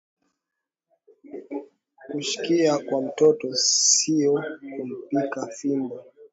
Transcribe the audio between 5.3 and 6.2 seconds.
fimbo